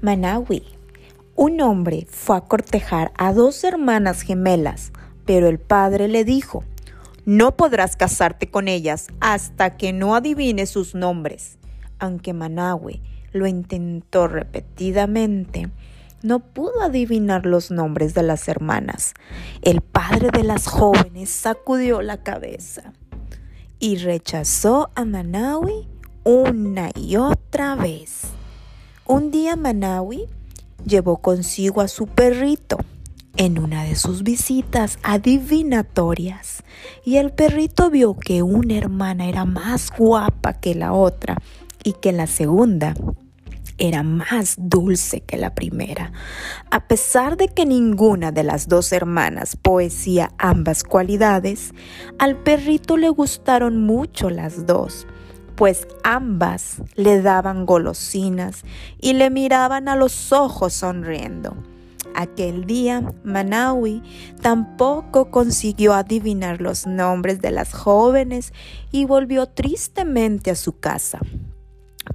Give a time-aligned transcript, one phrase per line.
[0.00, 0.62] Manawi.
[1.34, 4.92] Un hombre fue a cortejar a dos hermanas gemelas,
[5.24, 6.62] pero el padre le dijo,
[7.24, 11.58] no podrás casarte con ellas hasta que no adivines sus nombres.
[11.98, 13.02] Aunque Manawi
[13.32, 15.68] lo intentó repetidamente,
[16.22, 19.14] no pudo adivinar los nombres de las hermanas.
[19.62, 22.92] El padre de las jóvenes sacudió la cabeza
[23.80, 25.88] y rechazó a Manawi
[26.22, 28.37] una y otra vez.
[29.10, 30.26] Un día Manawi
[30.84, 32.76] llevó consigo a su perrito
[33.38, 36.62] en una de sus visitas adivinatorias
[37.06, 41.38] y el perrito vio que una hermana era más guapa que la otra
[41.82, 42.92] y que la segunda
[43.78, 46.12] era más dulce que la primera.
[46.70, 51.72] A pesar de que ninguna de las dos hermanas poesía ambas cualidades,
[52.18, 55.06] al perrito le gustaron mucho las dos
[55.58, 58.62] pues ambas le daban golosinas
[59.00, 61.56] y le miraban a los ojos sonriendo.
[62.14, 64.04] Aquel día, Manawi
[64.40, 68.52] tampoco consiguió adivinar los nombres de las jóvenes
[68.92, 71.18] y volvió tristemente a su casa.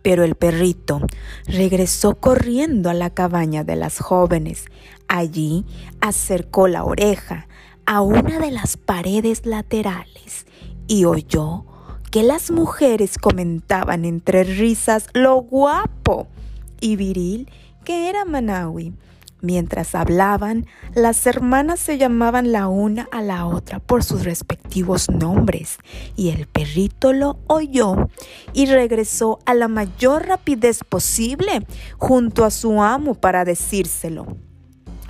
[0.02, 1.02] Pero el perrito
[1.46, 4.68] regresó corriendo a la cabaña de las jóvenes.
[5.10, 5.66] Allí
[6.00, 7.50] acercó la oreja
[7.86, 10.46] a una de las paredes laterales
[10.88, 11.66] y oyó
[12.14, 16.28] que las mujeres comentaban entre risas lo guapo
[16.80, 17.50] y viril
[17.86, 18.94] que era Manawi.
[19.42, 25.80] Mientras hablaban, las hermanas se llamaban la una a la otra por sus respectivos nombres,
[26.16, 28.08] y el perrito lo oyó
[28.54, 31.66] y regresó a la mayor rapidez posible
[31.98, 34.38] junto a su amo para decírselo.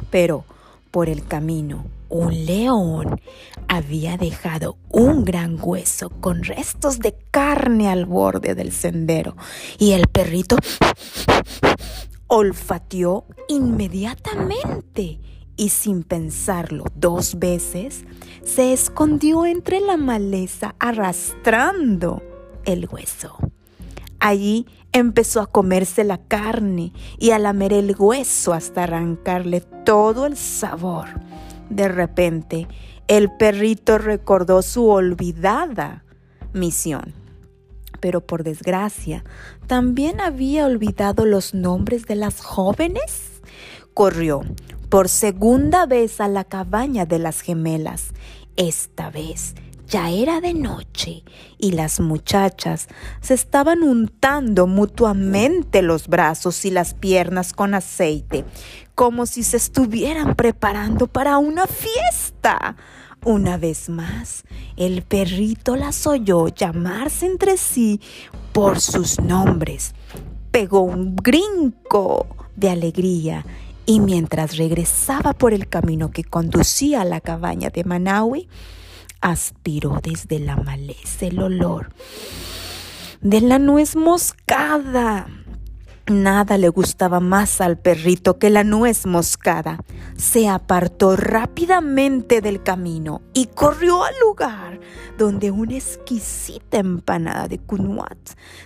[0.09, 0.45] Pero
[0.89, 3.19] por el camino, un león
[3.67, 9.35] había dejado un gran hueso con restos de carne al borde del sendero
[9.79, 10.55] y el perrito
[12.27, 15.19] olfateó inmediatamente
[15.57, 18.05] y sin pensarlo dos veces
[18.43, 22.21] se escondió entre la maleza arrastrando
[22.65, 23.37] el hueso.
[24.19, 30.37] Allí empezó a comerse la carne y a lamer el hueso hasta arrancarle todo el
[30.37, 31.07] sabor.
[31.73, 32.67] De repente,
[33.07, 36.03] el perrito recordó su olvidada
[36.53, 37.15] misión.
[37.99, 39.23] Pero por desgracia,
[39.65, 43.41] también había olvidado los nombres de las jóvenes.
[43.95, 44.43] Corrió
[44.89, 48.13] por segunda vez a la cabaña de las gemelas.
[48.55, 49.55] Esta vez
[49.93, 51.23] ya era de noche
[51.59, 52.87] y las muchachas
[53.21, 58.43] se estaban untando mutuamente los brazos y las piernas con aceite,
[58.95, 62.75] como si se estuvieran preparando para una fiesta.
[63.23, 64.45] Una vez más,
[64.77, 68.01] el perrito las oyó llamarse entre sí
[68.51, 69.93] por sus nombres.
[70.49, 73.45] Pegó un brinco de alegría
[73.85, 78.47] y mientras regresaba por el camino que conducía a la cabaña de Manaui,
[79.23, 81.89] aspiró desde la maleza el olor
[83.21, 85.27] de la nuez moscada.
[86.07, 89.79] Nada le gustaba más al perrito que la nuez moscada.
[90.17, 94.81] Se apartó rápidamente del camino y corrió al lugar
[95.17, 98.17] donde una exquisita empanada de cunuat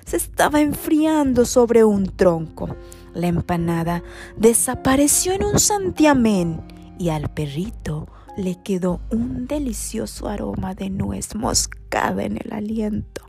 [0.03, 2.75] se estaba enfriando sobre un tronco.
[3.13, 4.01] La empanada
[4.35, 6.63] desapareció en un santiamén
[6.97, 8.07] y al perrito
[8.37, 13.23] le quedó un delicioso aroma de nuez moscada en el aliento.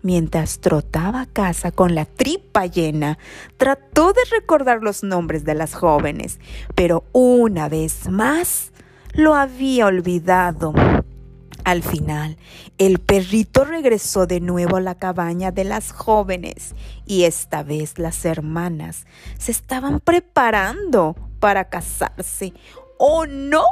[0.00, 3.18] Mientras trotaba a casa con la tripa llena,
[3.56, 6.38] trató de recordar los nombres de las jóvenes,
[6.74, 8.72] pero una vez más
[9.12, 10.72] lo había olvidado.
[11.64, 12.38] Al final,
[12.78, 18.24] el perrito regresó de nuevo a la cabaña de las jóvenes y esta vez las
[18.24, 19.04] hermanas
[19.36, 22.54] se estaban preparando para casarse.
[22.98, 23.64] ¡Oh no!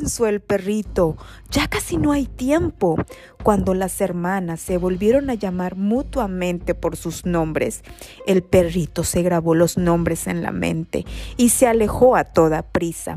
[0.00, 1.16] Pensó el perrito.
[1.50, 2.96] Ya casi no hay tiempo.
[3.42, 7.82] Cuando las hermanas se volvieron a llamar mutuamente por sus nombres,
[8.26, 11.04] el perrito se grabó los nombres en la mente
[11.36, 13.16] y se alejó a toda prisa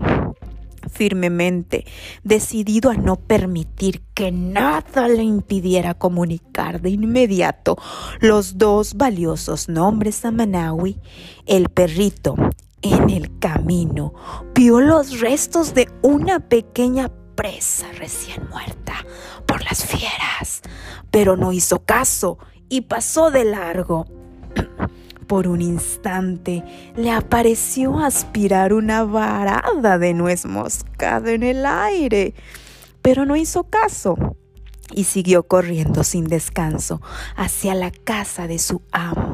[0.91, 1.85] firmemente,
[2.25, 7.77] decidido a no permitir que nada le impidiera comunicar de inmediato
[8.19, 10.99] los dos valiosos nombres a Manawi,
[11.45, 12.35] el perrito
[12.83, 14.13] en el camino
[14.53, 18.93] vio los restos de una pequeña presa recién muerta
[19.47, 20.61] por las fieras,
[21.09, 22.37] pero no hizo caso
[22.69, 24.05] y pasó de largo.
[25.27, 26.63] Por un instante
[26.95, 32.35] le apareció aspirar una varada de nuez moscada en el aire,
[33.01, 34.35] pero no hizo caso
[34.91, 37.01] y siguió corriendo sin descanso
[37.35, 39.32] hacia la casa de su amo.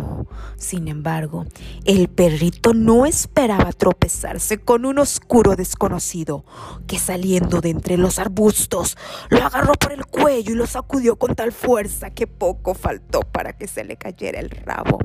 [0.60, 1.46] Sin embargo,
[1.86, 6.44] el perrito no esperaba tropezarse con un oscuro desconocido
[6.86, 8.98] que saliendo de entre los arbustos
[9.30, 13.54] lo agarró por el cuello y lo sacudió con tal fuerza que poco faltó para
[13.54, 15.00] que se le cayera el rabo.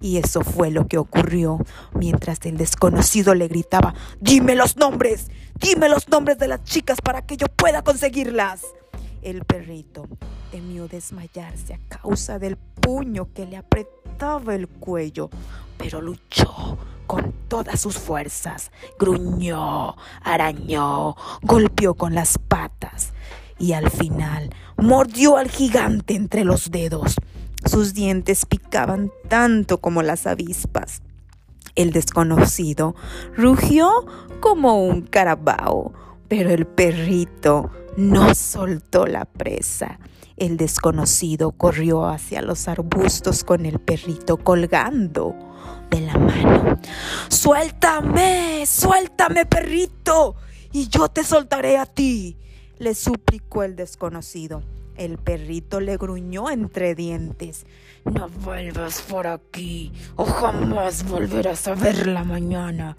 [0.00, 1.58] Y eso fue lo que ocurrió
[1.92, 5.26] mientras el desconocido le gritaba, dime los nombres,
[5.60, 8.62] dime los nombres de las chicas para que yo pueda conseguirlas.
[9.20, 10.08] El perrito
[10.50, 13.58] temió desmayarse a causa del puño que le
[14.48, 15.28] el cuello,
[15.76, 18.70] pero luchó con todas sus fuerzas.
[18.98, 23.12] Gruñó, arañó, golpeó con las patas
[23.58, 27.16] y al final mordió al gigante entre los dedos.
[27.64, 31.02] Sus dientes picaban tanto como las avispas.
[31.74, 32.94] El desconocido
[33.36, 34.06] rugió
[34.40, 35.92] como un carabao,
[36.28, 39.98] pero el perrito no soltó la presa.
[40.36, 45.34] El desconocido corrió hacia los arbustos con el perrito colgando
[45.90, 46.78] de la mano.
[47.28, 50.36] Suéltame, suéltame, perrito,
[50.72, 52.36] y yo te soltaré a ti,
[52.78, 54.62] le suplicó el desconocido.
[54.96, 57.66] El perrito le gruñó entre dientes.
[58.04, 62.96] No vuelvas por aquí o jamás volverás a verla mañana.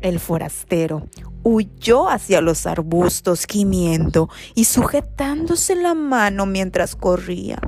[0.00, 1.08] El forastero
[1.42, 7.58] huyó hacia los arbustos gimiendo y sujetándose la mano mientras corría.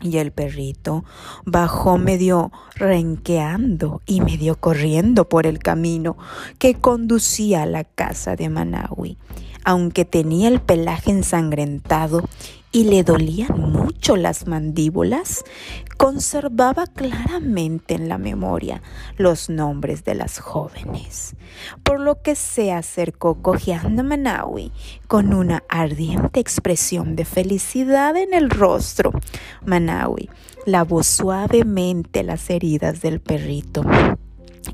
[0.00, 1.04] Y el perrito
[1.44, 6.16] bajó medio renqueando y medio corriendo por el camino
[6.58, 9.16] que conducía a la casa de Manawi.
[9.64, 12.22] Aunque tenía el pelaje ensangrentado
[12.72, 15.44] y le dolían mucho las mandíbulas,
[15.98, 18.82] conservaba claramente en la memoria
[19.18, 21.36] los nombres de las jóvenes,
[21.82, 24.72] por lo que se acercó cojeando a Manawi
[25.06, 29.12] con una ardiente expresión de felicidad en el rostro.
[29.66, 30.30] Manawi
[30.64, 33.84] lavó suavemente las heridas del perrito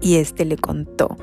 [0.00, 1.16] y éste le contó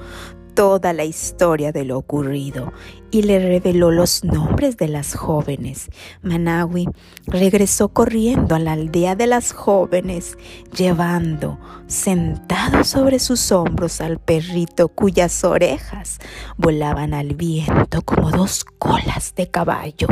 [0.56, 2.74] toda la historia de lo ocurrido
[3.12, 5.90] y le reveló los nombres de las jóvenes.
[6.22, 6.88] Manawi
[7.28, 10.38] regresó corriendo a la aldea de las jóvenes,
[10.76, 16.20] llevando sentado sobre sus hombros al perrito cuyas orejas
[16.58, 20.08] volaban al viento como dos colas de caballo.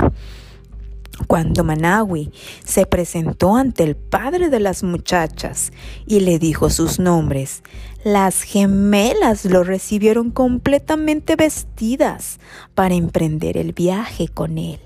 [1.27, 2.31] Cuando Manawi
[2.65, 5.71] se presentó ante el padre de las muchachas
[6.07, 7.62] y le dijo sus nombres,
[8.04, 12.39] las gemelas lo recibieron completamente vestidas
[12.74, 14.80] para emprender el viaje con él.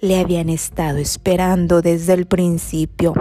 [0.00, 3.14] Le habían estado esperando desde el principio.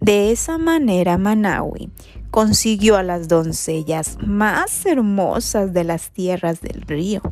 [0.00, 1.90] De esa manera Manawi
[2.34, 7.22] consiguió a las doncellas más hermosas de las tierras del río.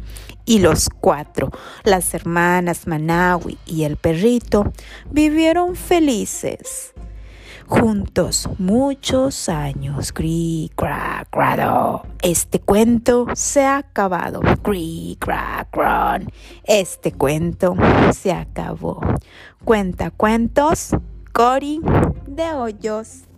[0.45, 1.51] Y los cuatro,
[1.83, 4.73] las hermanas Manawi y el perrito,
[5.11, 6.95] vivieron felices
[7.67, 10.13] juntos muchos años.
[10.13, 12.07] Cri, cra, crado.
[12.23, 14.41] Este cuento se ha acabado.
[14.63, 16.21] Cri, cra.
[16.63, 17.75] Este cuento
[18.13, 19.01] se acabó.
[19.65, 20.91] Cuenta cuentos,
[21.33, 21.81] Cori
[22.29, 23.32] de Hoyos.